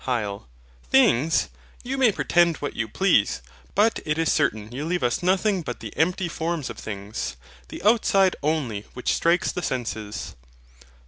HYL. 0.07 0.45
Things! 0.89 1.49
You 1.83 1.95
may 1.95 2.11
pretend 2.11 2.57
what 2.57 2.75
you 2.75 2.87
please; 2.87 3.43
but 3.75 3.99
it 4.03 4.17
is 4.17 4.31
certain 4.33 4.71
you 4.71 4.83
leave 4.83 5.03
us 5.03 5.21
nothing 5.21 5.61
but 5.61 5.79
the 5.79 5.95
empty 5.95 6.27
forms 6.27 6.71
of 6.71 6.79
things, 6.79 7.35
the 7.67 7.83
outside 7.83 8.35
only 8.41 8.87
which 8.95 9.13
strikes 9.13 9.51
the 9.51 9.61
senses. 9.61 10.35